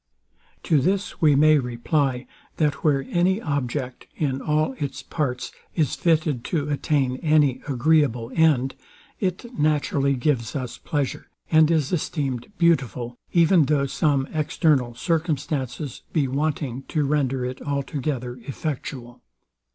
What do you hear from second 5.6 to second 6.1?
is